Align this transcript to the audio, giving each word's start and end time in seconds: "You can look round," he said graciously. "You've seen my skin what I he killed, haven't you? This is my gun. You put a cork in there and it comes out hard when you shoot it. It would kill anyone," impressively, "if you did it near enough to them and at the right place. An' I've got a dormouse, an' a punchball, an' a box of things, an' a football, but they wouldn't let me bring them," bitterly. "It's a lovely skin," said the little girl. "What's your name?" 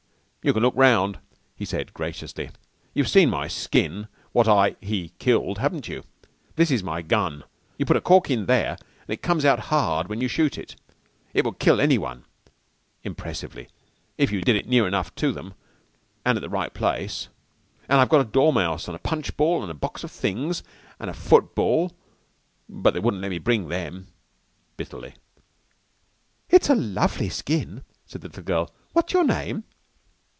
"You 0.43 0.53
can 0.53 0.63
look 0.63 0.73
round," 0.75 1.19
he 1.55 1.65
said 1.65 1.93
graciously. 1.93 2.49
"You've 2.95 3.07
seen 3.07 3.29
my 3.29 3.47
skin 3.47 4.07
what 4.31 4.47
I 4.47 4.75
he 4.81 5.09
killed, 5.19 5.59
haven't 5.59 5.87
you? 5.87 6.03
This 6.55 6.71
is 6.71 6.81
my 6.81 7.03
gun. 7.03 7.43
You 7.77 7.85
put 7.85 7.95
a 7.95 8.01
cork 8.01 8.31
in 8.31 8.47
there 8.47 8.71
and 8.71 9.09
it 9.09 9.21
comes 9.21 9.45
out 9.45 9.59
hard 9.69 10.07
when 10.07 10.19
you 10.19 10.27
shoot 10.27 10.57
it. 10.57 10.75
It 11.35 11.45
would 11.45 11.59
kill 11.59 11.79
anyone," 11.79 12.25
impressively, 13.03 13.67
"if 14.17 14.31
you 14.31 14.41
did 14.41 14.55
it 14.55 14.67
near 14.67 14.87
enough 14.87 15.13
to 15.17 15.31
them 15.31 15.53
and 16.25 16.39
at 16.39 16.41
the 16.41 16.49
right 16.49 16.73
place. 16.73 17.27
An' 17.87 17.99
I've 17.99 18.09
got 18.09 18.21
a 18.25 18.31
dormouse, 18.31 18.89
an' 18.89 18.95
a 18.95 18.97
punchball, 18.97 19.61
an' 19.61 19.69
a 19.69 19.75
box 19.75 20.03
of 20.03 20.09
things, 20.09 20.63
an' 20.99 21.07
a 21.07 21.13
football, 21.13 21.95
but 22.67 22.95
they 22.95 22.99
wouldn't 22.99 23.21
let 23.21 23.29
me 23.29 23.37
bring 23.37 23.67
them," 23.69 24.07
bitterly. 24.75 25.13
"It's 26.49 26.67
a 26.67 26.73
lovely 26.75 27.29
skin," 27.29 27.83
said 28.07 28.21
the 28.21 28.27
little 28.29 28.41
girl. 28.43 28.71
"What's 28.93 29.13
your 29.13 29.23
name?" 29.23 29.65